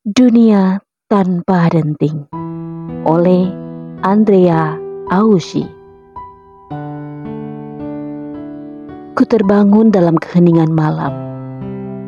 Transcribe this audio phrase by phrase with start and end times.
[0.00, 0.80] Dunia
[1.12, 2.24] Tanpa Denting
[3.04, 3.52] oleh
[4.00, 4.72] Andrea
[5.12, 5.68] Aushi
[9.12, 11.12] Ku terbangun dalam keheningan malam.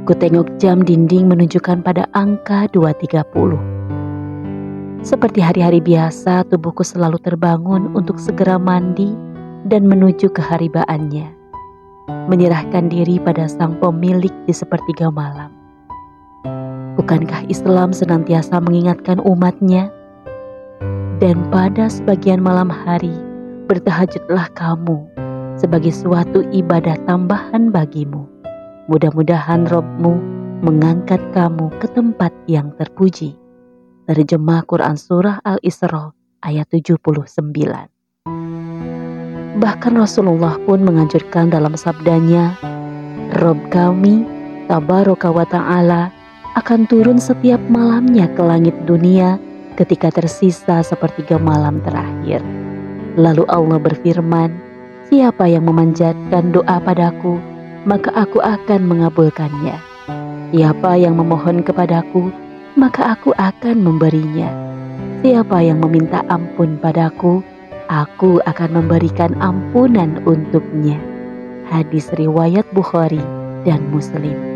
[0.08, 3.60] Ku tengok jam dinding menunjukkan pada angka 2.30.
[5.04, 9.12] Seperti hari-hari biasa, tubuhku selalu terbangun untuk segera mandi
[9.68, 11.28] dan menuju keharibaannya.
[12.08, 15.61] Menyerahkan diri pada sang pemilik di sepertiga malam.
[17.12, 19.92] Bukankah Islam senantiasa mengingatkan umatnya?
[21.20, 23.12] Dan pada sebagian malam hari,
[23.68, 24.96] bertahajudlah kamu
[25.60, 28.24] sebagai suatu ibadah tambahan bagimu.
[28.88, 30.16] Mudah-mudahan Robmu
[30.64, 33.36] mengangkat kamu ke tempat yang terpuji.
[34.08, 37.12] Terjemah Quran Surah Al-Isra ayat 79.
[39.60, 42.56] Bahkan Rasulullah pun menganjurkan dalam sabdanya,
[43.36, 44.24] Rob kami,
[44.64, 46.21] Tabaraka wa Ta'ala,
[46.52, 49.40] akan turun setiap malamnya ke langit dunia
[49.80, 52.44] ketika tersisa sepertiga malam terakhir.
[53.16, 54.52] Lalu Allah berfirman,
[55.12, 57.36] Siapa yang memanjatkan doa padaku,
[57.84, 59.76] maka aku akan mengabulkannya.
[60.52, 62.32] Siapa yang memohon kepadaku,
[62.80, 64.48] maka aku akan memberinya.
[65.20, 67.44] Siapa yang meminta ampun padaku,
[67.92, 70.96] aku akan memberikan ampunan untuknya.
[71.68, 73.20] Hadis riwayat Bukhari
[73.68, 74.51] dan Muslim.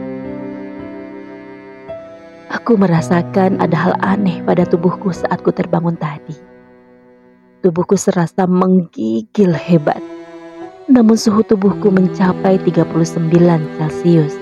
[2.67, 6.35] Aku merasakan ada hal aneh pada tubuhku saat ku terbangun tadi.
[7.63, 10.03] Tubuhku serasa menggigil hebat.
[10.91, 13.31] Namun suhu tubuhku mencapai 39
[13.79, 14.35] Celcius.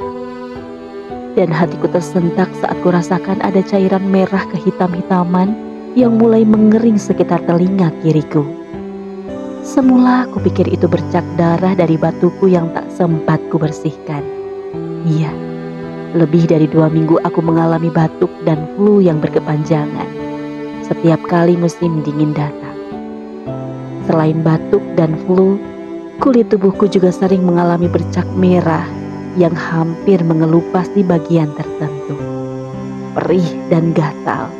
[1.36, 5.52] Dan hatiku tersentak saat ku rasakan ada cairan merah kehitam-hitaman
[5.92, 8.40] yang mulai mengering sekitar telinga kiriku.
[9.60, 14.24] Semula aku pikir itu bercak darah dari batuku yang tak sempat ku bersihkan.
[15.04, 15.28] Iya,
[16.14, 20.06] lebih dari dua minggu aku mengalami batuk dan flu yang berkepanjangan
[20.86, 22.76] setiap kali musim dingin datang.
[24.04, 25.56] Selain batuk dan flu,
[26.20, 28.84] kulit tubuhku juga sering mengalami bercak merah
[29.34, 32.14] yang hampir mengelupas di bagian tertentu.
[33.16, 34.52] Perih dan gatal,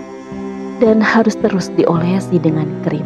[0.80, 3.04] dan harus terus diolesi dengan krim.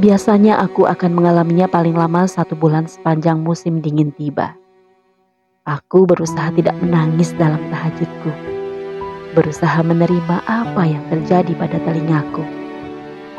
[0.00, 4.63] Biasanya aku akan mengalaminya paling lama satu bulan sepanjang musim dingin tiba.
[5.64, 8.28] Aku berusaha tidak menangis dalam tahajudku.
[9.32, 12.44] Berusaha menerima apa yang terjadi pada telingaku.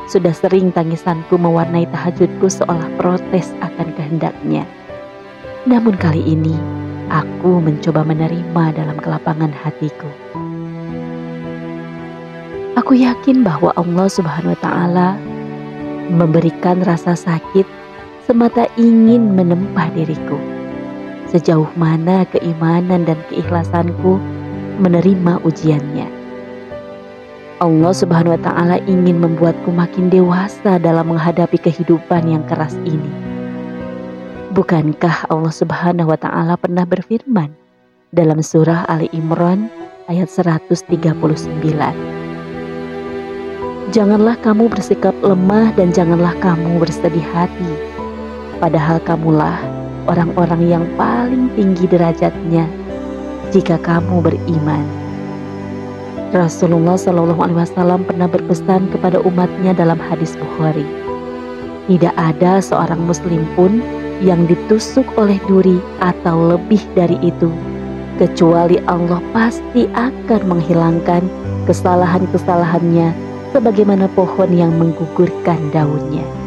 [0.09, 4.65] Sudah sering tangisanku mewarnai tahajudku seolah protes akan kehendaknya.
[5.69, 6.57] Namun kali ini,
[7.13, 10.09] aku mencoba menerima dalam kelapangan hatiku.
[12.73, 15.09] Aku yakin bahwa Allah Subhanahu wa Ta'ala
[16.09, 17.69] memberikan rasa sakit
[18.25, 20.54] semata ingin menempah diriku
[21.35, 24.15] sejauh mana keimanan dan keikhlasanku
[24.79, 26.07] menerima ujiannya.
[27.59, 33.11] Allah Subhanahu wa taala ingin membuatku makin dewasa dalam menghadapi kehidupan yang keras ini.
[34.55, 37.51] Bukankah Allah Subhanahu wa taala pernah berfirman
[38.15, 39.67] dalam surah Ali Imran
[40.07, 40.71] ayat 139?
[43.91, 47.71] Janganlah kamu bersikap lemah dan janganlah kamu bersedih hati.
[48.59, 49.74] Padahal kamulah
[50.05, 52.65] orang-orang yang paling tinggi derajatnya
[53.53, 54.85] jika kamu beriman.
[56.35, 60.83] Rasulullah Shallallahu Alaihi Wasallam pernah berpesan kepada umatnya dalam hadis Bukhari,
[61.87, 63.79] tidak ada seorang Muslim pun
[64.19, 67.47] yang ditusuk oleh duri atau lebih dari itu,
[68.19, 71.23] kecuali Allah pasti akan menghilangkan
[71.69, 73.15] kesalahan-kesalahannya
[73.55, 76.44] sebagaimana pohon yang menggugurkan daunnya.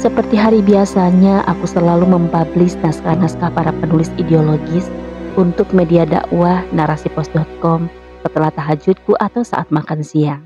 [0.00, 4.88] Seperti hari biasanya, aku selalu mempublish naskah-naskah para penulis ideologis
[5.36, 7.84] untuk media dakwah narasipos.com
[8.24, 10.40] setelah tahajudku atau saat makan siang.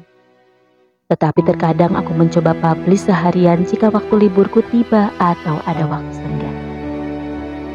[1.06, 6.58] Tetapi terkadang aku mencoba publish seharian jika waktu liburku tiba atau ada waktu senggang.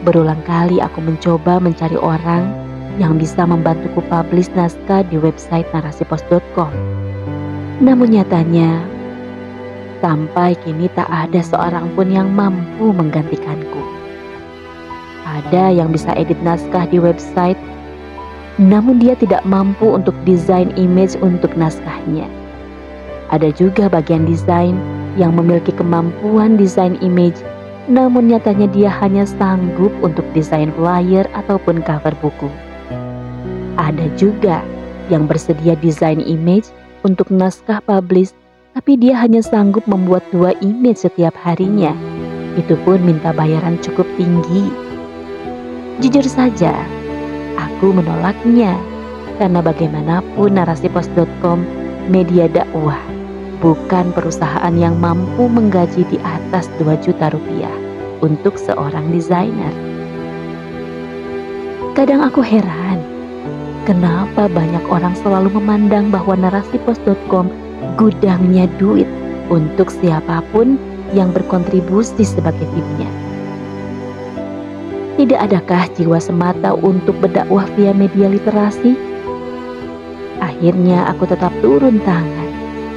[0.03, 2.44] Berulang kali aku mencoba mencari orang
[3.00, 6.75] yang bisa membantuku publish naskah di website narasipos.com.
[7.79, 8.98] Namun nyatanya
[9.99, 13.84] Sampai kini tak ada seorang pun yang mampu menggantikanku.
[15.28, 17.59] Ada yang bisa edit naskah di website,
[18.55, 22.31] namun dia tidak mampu untuk desain image untuk naskahnya.
[23.29, 24.79] Ada juga bagian desain
[25.19, 27.37] yang memiliki kemampuan desain image,
[27.91, 32.47] namun nyatanya dia hanya sanggup untuk desain flyer ataupun cover buku.
[33.75, 34.63] Ada juga
[35.11, 36.72] yang bersedia desain image
[37.03, 38.31] untuk naskah publish
[38.78, 41.94] tapi dia hanya sanggup membuat dua image setiap harinya.
[42.54, 44.70] Itu pun minta bayaran cukup tinggi.
[46.00, 46.74] Jujur saja,
[47.60, 48.78] aku menolaknya
[49.40, 51.64] Karena bagaimanapun narasipos.com
[52.12, 53.00] media dakwah
[53.64, 57.72] bukan perusahaan yang mampu menggaji di atas 2 juta rupiah
[58.20, 59.72] untuk seorang desainer.
[61.96, 63.00] Kadang aku heran,
[63.88, 67.69] kenapa banyak orang selalu memandang bahwa narasipos.com
[67.99, 69.08] gudangnya duit
[69.49, 70.78] untuk siapa pun
[71.11, 73.09] yang berkontribusi sebagai timnya.
[75.20, 78.96] Tidak adakah jiwa semata untuk berdakwah via media literasi?
[80.40, 82.49] Akhirnya aku tetap turun tangan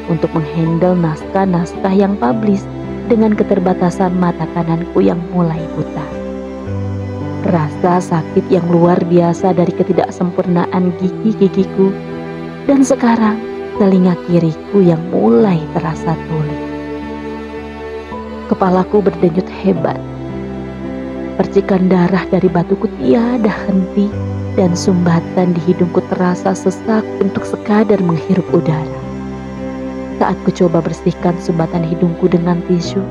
[0.06, 2.62] untuk menghandle naskah-naskah yang publish
[3.10, 6.06] dengan keterbatasan mata kananku yang mulai buta.
[7.42, 11.90] Rasa sakit yang luar biasa dari ketidaksempurnaan gigi-gigiku
[12.70, 13.51] dan sekarang
[13.82, 16.58] telinga kiriku yang mulai terasa tuli.
[18.46, 19.98] Kepalaku berdenyut hebat
[21.34, 24.06] Percikan darah dari batuku tiada henti
[24.54, 29.00] dan sumbatan di hidungku terasa sesak untuk sekadar menghirup udara.
[30.22, 33.02] Saat ku coba bersihkan sumbatan hidungku dengan tisu,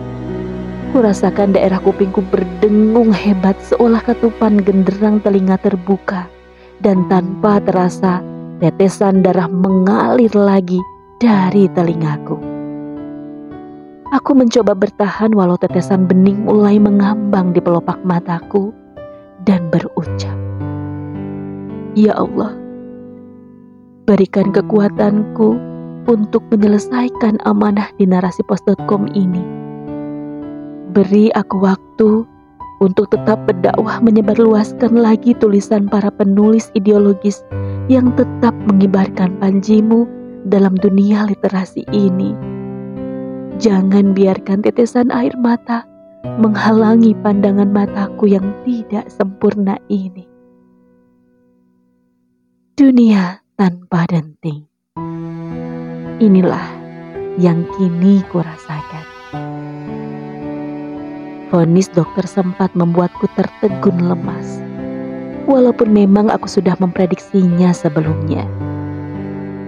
[0.95, 6.31] ku rasakan daerah kupingku berdengung hebat seolah ketupan genderang telinga terbuka
[6.79, 8.23] dan tanpa terasa
[8.61, 10.77] tetesan darah mengalir lagi
[11.17, 12.37] dari telingaku.
[14.13, 18.69] Aku mencoba bertahan walau tetesan bening mulai mengambang di pelopak mataku
[19.49, 20.37] dan berucap,
[21.97, 22.53] Ya Allah,
[24.05, 25.57] berikan kekuatanku
[26.05, 29.41] untuk menyelesaikan amanah di narasipos.com ini.
[30.93, 32.29] Beri aku waktu
[32.81, 37.45] untuk tetap berdakwah menyebarluaskan lagi tulisan para penulis ideologis
[37.87, 40.09] yang tetap mengibarkan panjimu
[40.49, 42.33] dalam dunia literasi ini
[43.61, 45.85] Jangan biarkan tetesan air mata
[46.41, 50.25] menghalangi pandangan mataku yang tidak sempurna ini.
[52.73, 54.65] Dunia tanpa denting.
[56.17, 56.73] Inilah
[57.37, 59.10] yang kini kurasakan.
[61.51, 64.63] Fonis dokter sempat membuatku tertegun lemas.
[65.51, 68.47] Walaupun memang aku sudah memprediksinya sebelumnya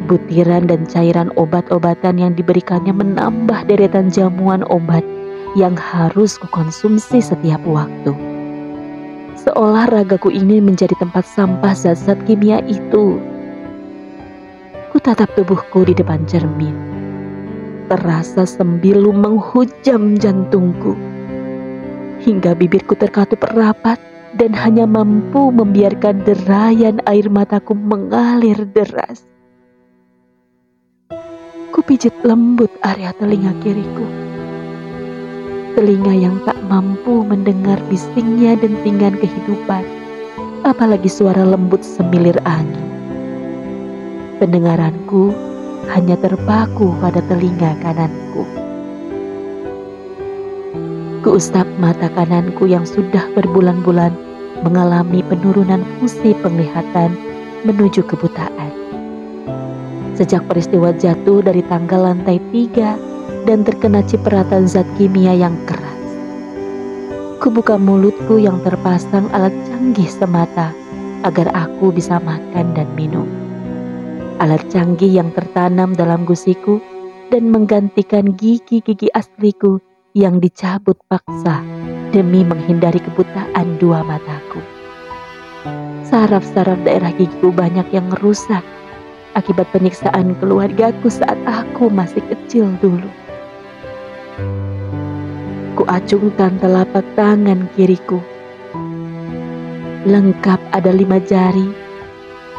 [0.06, 5.04] butiran dan cairan obat-obatan yang diberikannya menambah deretan jamuan obat
[5.56, 8.12] yang harus kukonsumsi setiap waktu.
[9.40, 13.20] Seolah ragaku ini menjadi tempat sampah zat-zat kimia itu.
[14.94, 16.76] Ku tatap tubuhku di depan cermin.
[17.92, 21.13] Terasa sembilu menghujam jantungku.
[22.24, 24.00] Hingga bibirku terkatup rapat
[24.40, 29.28] dan hanya mampu membiarkan derayan air mataku mengalir deras.
[31.76, 34.08] Kupijit lembut area telinga kiriku.
[35.76, 39.84] Telinga yang tak mampu mendengar bisingnya dentingan kehidupan,
[40.64, 42.88] apalagi suara lembut semilir angin.
[44.40, 45.36] Pendengaranku
[45.92, 48.48] hanya terpaku pada telinga kananku.
[51.24, 54.12] Kuusap mata kananku yang sudah berbulan-bulan
[54.62, 57.16] mengalami penurunan fungsi penglihatan
[57.64, 58.84] menuju kebutaan
[60.14, 62.96] sejak peristiwa jatuh dari tangga lantai tiga
[63.44, 66.00] dan terkena cipratan zat kimia yang keras.
[67.44, 70.72] Kubuka mulutku yang terpasang alat canggih semata
[71.28, 73.28] agar aku bisa makan dan minum.
[74.40, 76.80] Alat canggih yang tertanam dalam gusiku
[77.28, 81.66] dan menggantikan gigi-gigi asliku yang dicabut paksa
[82.14, 84.62] demi menghindari kebutaan dua mataku.
[86.06, 88.62] Saraf-saraf daerah gigiku banyak yang rusak
[89.34, 93.10] akibat penyiksaan keluargaku saat aku masih kecil dulu.
[95.74, 98.22] Kuacungkan telapak tangan kiriku.
[100.06, 101.74] Lengkap ada lima jari,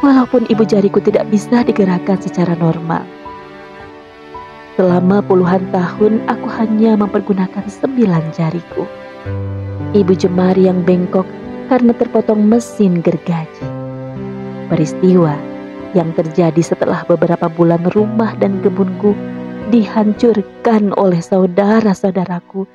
[0.03, 3.14] walaupun ibu jariku tidak bisa digerakkan secara normal.
[4.75, 8.83] Selama puluhan tahun aku hanya mempergunakan sembilan jariku.
[9.95, 11.23] Ibu jemari yang bengkok
[11.71, 13.67] karena terpotong mesin gergaji.
[14.67, 15.31] Peristiwa
[15.95, 19.15] yang terjadi setelah beberapa bulan rumah dan kebunku
[19.71, 22.67] dihancurkan oleh saudara-saudaraku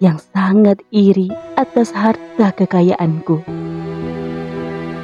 [0.00, 1.28] yang sangat iri
[1.60, 3.44] atas harta kekayaanku.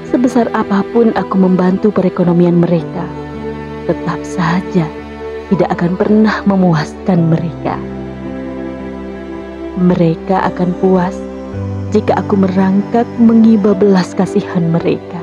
[0.09, 3.05] Sebesar apa pun aku membantu perekonomian mereka,
[3.85, 4.89] tetap saja
[5.49, 7.81] tidak akan pernah memuaskan mereka.
[9.81, 11.17] Mereka akan puas
[11.89, 15.17] jika aku merangkak mengiba belas kasihan mereka.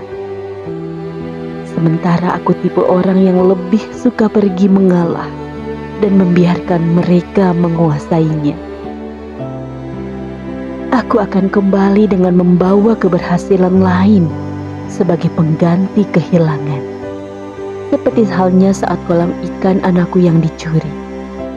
[1.75, 5.27] Sementara aku tipe orang yang lebih suka pergi mengalah
[5.99, 8.55] dan membiarkan mereka menguasainya.
[10.95, 14.31] Aku akan kembali dengan membawa keberhasilan lain
[14.87, 16.94] sebagai pengganti kehilangan.
[17.93, 20.89] Seperti halnya saat kolam ikan anakku yang dicuri,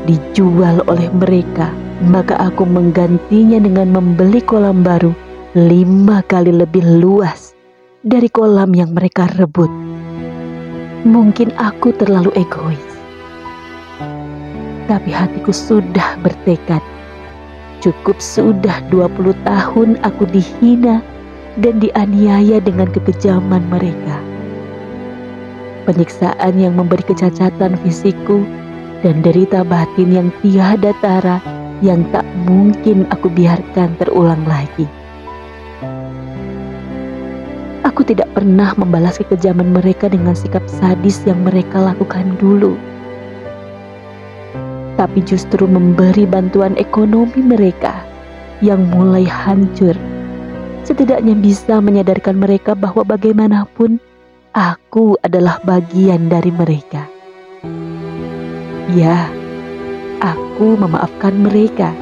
[0.04, 1.72] dijual oleh mereka,
[2.04, 5.16] maka aku menggantinya dengan membeli kolam baru
[5.56, 7.56] lima kali lebih luas
[8.04, 9.72] dari kolam yang mereka rebut.
[11.08, 12.86] Mungkin aku terlalu egois,
[14.84, 16.84] tapi hatiku sudah bertekad.
[17.80, 21.00] Cukup sudah 20 tahun aku dihina
[21.62, 24.27] dan dianiaya dengan kekejaman mereka
[25.88, 28.44] penyiksaan yang memberi kecacatan fisikku,
[29.00, 31.40] dan derita batin yang tiada tara
[31.80, 34.84] yang tak mungkin aku biarkan terulang lagi.
[37.86, 42.76] Aku tidak pernah membalas kekejaman mereka dengan sikap sadis yang mereka lakukan dulu.
[44.98, 48.02] Tapi justru memberi bantuan ekonomi mereka
[48.58, 49.94] yang mulai hancur.
[50.82, 54.02] Setidaknya bisa menyadarkan mereka bahwa bagaimanapun
[54.58, 57.06] aku adalah bagian dari mereka.
[58.90, 59.30] Ya,
[60.18, 61.94] aku memaafkan mereka.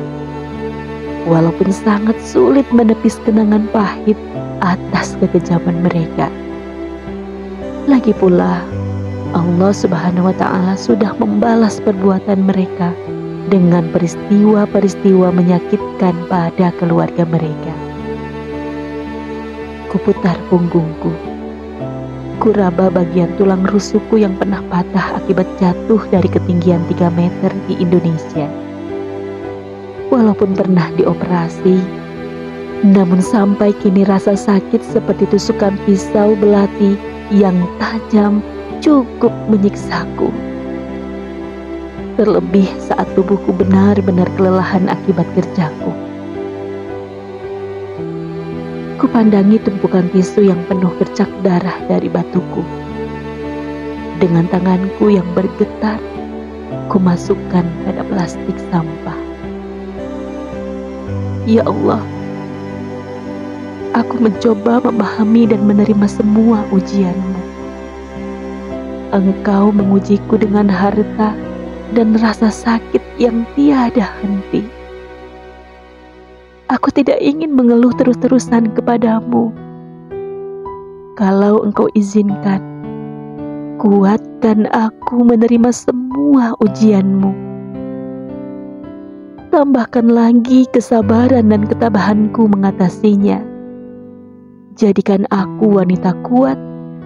[1.29, 4.17] Walaupun sangat sulit menepis kenangan pahit
[4.65, 6.33] atas kekejaman mereka.
[7.85, 8.65] Lagi pula,
[9.37, 12.97] Allah Subhanahu wa Ta'ala sudah membalas perbuatan mereka
[13.53, 17.75] dengan peristiwa-peristiwa menyakitkan pada keluarga mereka.
[19.91, 21.36] Kuputar punggungku
[22.47, 28.47] Kuraba bagian tulang rusukku yang pernah patah akibat jatuh dari ketinggian 3 meter di Indonesia.
[30.15, 31.83] Walaupun pernah dioperasi,
[32.87, 36.95] namun sampai kini rasa sakit seperti tusukan pisau belati
[37.35, 38.39] yang tajam
[38.79, 40.31] cukup menyiksaku.
[42.15, 46.06] Terlebih saat tubuhku benar-benar kelelahan akibat kerjaku.
[48.97, 52.65] Kupandangi tumpukan tisu yang penuh bercak darah dari batuku.
[54.17, 56.01] Dengan tanganku yang bergetar,
[56.89, 59.21] kumasukkan pada plastik sampah.
[61.45, 62.01] Ya Allah,
[63.93, 67.41] aku mencoba memahami dan menerima semua ujianmu.
[69.13, 71.37] Engkau mengujiku dengan harta
[71.93, 74.76] dan rasa sakit yang tiada henti.
[76.67, 79.55] Aku tidak ingin mengeluh terus-terusan kepadamu.
[81.15, 82.59] Kalau engkau izinkan,
[83.79, 87.31] kuatkan aku menerima semua ujianmu.
[89.55, 93.39] Tambahkan lagi kesabaran dan ketabahanku mengatasinya.
[94.75, 96.59] Jadikan aku wanita kuat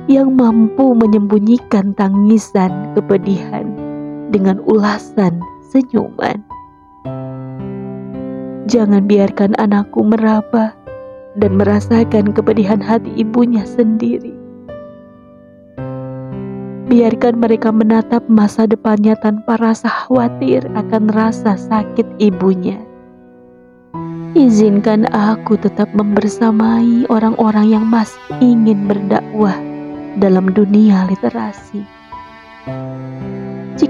[0.08, 3.68] yang mampu menyembunyikan tangisan kepedihan
[4.32, 5.36] dengan ulasan
[5.68, 6.49] senyuman.
[8.70, 10.70] Jangan biarkan anakku meraba
[11.34, 14.30] dan merasakan kepedihan hati ibunya sendiri.
[16.86, 22.78] Biarkan mereka menatap masa depannya tanpa rasa khawatir akan rasa sakit ibunya.
[24.38, 29.58] Izinkan aku tetap membersamai orang-orang yang masih ingin berdakwah
[30.22, 31.82] dalam dunia literasi.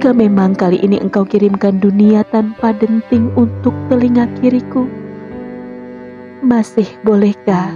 [0.01, 4.89] Jika memang kali ini engkau kirimkan dunia tanpa denting untuk telinga kiriku,
[6.41, 7.69] masih bolehkah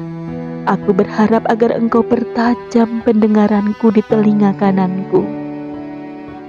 [0.65, 5.21] aku berharap agar engkau pertajam pendengaranku di telinga kananku,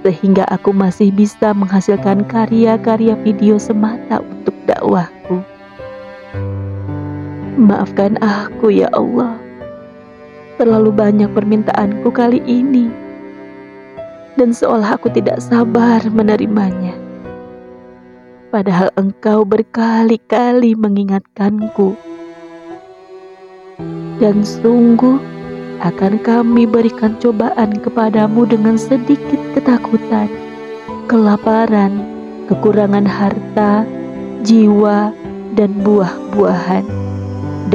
[0.07, 5.43] sehingga aku masih bisa menghasilkan karya-karya video semata untuk dakwahku.
[7.59, 9.35] Maafkan aku ya Allah,
[10.55, 13.03] terlalu banyak permintaanku kali ini
[14.35, 16.95] dan seolah aku tidak sabar menerimanya.
[18.51, 21.95] Padahal engkau berkali-kali mengingatkanku.
[24.15, 25.19] Dan sungguh
[25.83, 30.31] akan kami berikan cobaan kepadamu dengan sedikit ketakutan,
[31.11, 31.99] kelaparan,
[32.47, 33.83] kekurangan harta,
[34.47, 35.11] jiwa,
[35.59, 36.87] dan buah-buahan.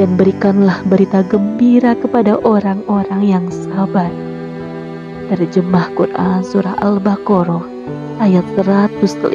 [0.01, 4.09] Dan berikanlah berita gembira kepada orang-orang yang sabar.
[5.31, 7.63] Terjemah Quran Surah Al-Baqarah
[8.19, 9.31] ayat 155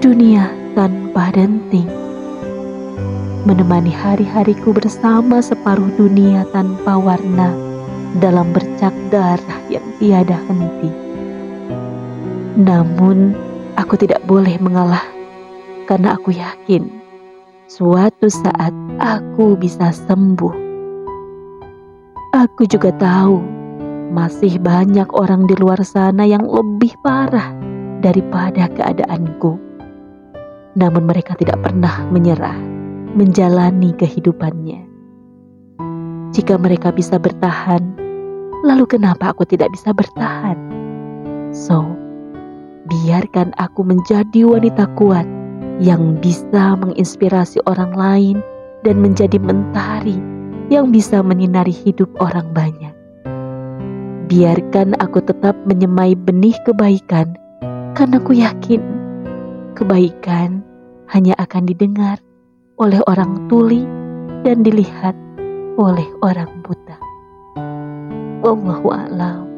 [0.00, 1.84] Dunia tanpa denting.
[3.44, 7.52] Menemani hari-hariku bersama separuh dunia tanpa warna
[8.16, 10.88] Dalam bercak darah yang tiada henti.
[12.56, 13.36] Namun
[13.76, 15.04] aku tidak boleh mengalah
[15.84, 16.88] Karena aku yakin
[17.68, 20.67] Suatu saat aku bisa sembuh
[22.38, 23.42] Aku juga tahu
[24.14, 27.50] masih banyak orang di luar sana yang lebih parah
[27.98, 29.58] daripada keadaanku.
[30.78, 32.54] Namun mereka tidak pernah menyerah
[33.18, 34.86] menjalani kehidupannya.
[36.30, 37.82] Jika mereka bisa bertahan,
[38.62, 40.54] lalu kenapa aku tidak bisa bertahan?
[41.50, 41.90] So,
[42.86, 45.26] biarkan aku menjadi wanita kuat
[45.82, 48.36] yang bisa menginspirasi orang lain
[48.86, 50.37] dan menjadi mentari
[50.68, 52.92] yang bisa menyinari hidup orang banyak.
[54.28, 57.32] Biarkan aku tetap menyemai benih kebaikan,
[57.96, 58.84] karena aku yakin
[59.72, 60.60] kebaikan
[61.08, 62.20] hanya akan didengar
[62.76, 63.88] oleh orang tuli
[64.44, 65.16] dan dilihat
[65.80, 67.00] oleh orang buta.
[68.44, 69.48] Wallahu a'lam.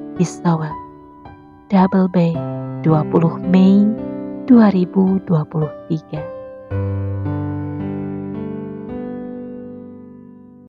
[1.71, 2.37] Double Bay
[2.85, 3.89] 20 Mei
[4.51, 6.40] 2023